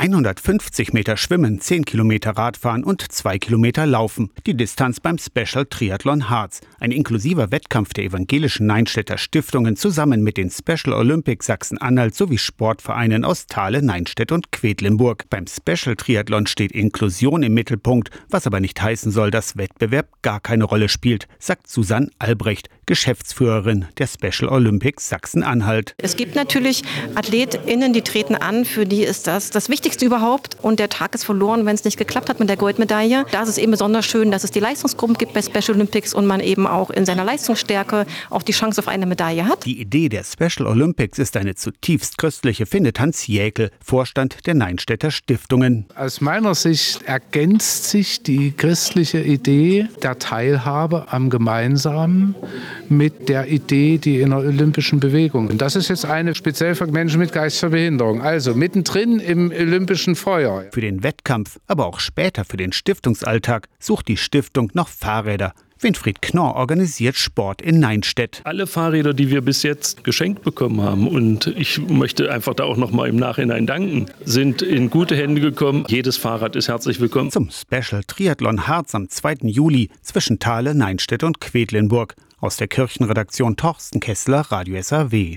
[0.00, 4.30] 150 Meter Schwimmen, 10 Kilometer Radfahren und 2 Kilometer Laufen.
[4.46, 6.60] Die Distanz beim Special Triathlon Harz.
[6.78, 13.24] Ein inklusiver Wettkampf der evangelischen Neinstädter Stiftungen zusammen mit den Special Olympics Sachsen-Anhalt sowie Sportvereinen
[13.24, 15.24] aus Thale, Neinstedt und Quedlinburg.
[15.30, 20.38] Beim Special Triathlon steht Inklusion im Mittelpunkt, was aber nicht heißen soll, dass Wettbewerb gar
[20.38, 25.96] keine Rolle spielt, sagt Susanne Albrecht, Geschäftsführerin der Special Olympics Sachsen-Anhalt.
[25.98, 26.84] Es gibt natürlich
[27.16, 30.58] AthletInnen, die treten an, für die ist das das Wichtigste Wichtigste überhaupt.
[30.60, 33.24] Und der Tag ist verloren, wenn es nicht geklappt hat mit der Goldmedaille.
[33.32, 36.26] Da ist es eben besonders schön, dass es die Leistungsgruppen gibt bei Special Olympics und
[36.26, 39.64] man eben auch in seiner Leistungsstärke auch die Chance auf eine Medaille hat.
[39.64, 45.10] Die Idee der Special Olympics ist eine zutiefst köstliche, findet Hans Jäkel, Vorstand der Neinstädter
[45.10, 45.86] Stiftungen.
[45.94, 52.34] Aus meiner Sicht ergänzt sich die christliche Idee der Teilhabe am Gemeinsamen
[52.90, 55.48] mit der Idee, die in der olympischen Bewegung.
[55.48, 58.20] Und das ist jetzt eine speziell für Menschen mit geistiger Behinderung.
[58.20, 60.64] Also mittendrin im Olympischen olympischen Feuer.
[60.72, 65.54] Für den Wettkampf, aber auch später für den Stiftungsalltag sucht die Stiftung noch Fahrräder.
[65.80, 68.40] Winfried Knorr organisiert Sport in Neinstedt.
[68.42, 72.76] Alle Fahrräder, die wir bis jetzt geschenkt bekommen haben, und ich möchte einfach da auch
[72.76, 75.84] noch mal im Nachhinein danken, sind in gute Hände gekommen.
[75.86, 77.30] Jedes Fahrrad ist herzlich willkommen.
[77.30, 79.34] Zum Special Triathlon Harz am 2.
[79.42, 82.16] Juli zwischen Thale, Neinstedt und Quedlinburg.
[82.40, 85.36] Aus der Kirchenredaktion Torsten Kessler, Radio SAW.